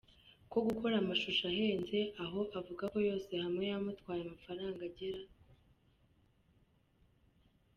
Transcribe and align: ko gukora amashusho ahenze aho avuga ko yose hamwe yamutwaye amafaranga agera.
ko 0.51 0.57
gukora 0.67 0.95
amashusho 0.97 1.43
ahenze 1.51 1.97
aho 2.23 2.39
avuga 2.59 2.83
ko 2.93 2.97
yose 3.09 3.31
hamwe 3.43 3.63
yamutwaye 3.71 4.21
amafaranga 4.23 4.79
agera. 4.89 5.21